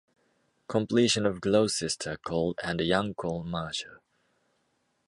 Completion 0.67 1.27
of 1.27 1.41
Gloucester 1.41 2.17
coal 2.25 2.55
and 2.63 2.79
Yancoal 2.81 3.43
merger. 3.43 4.01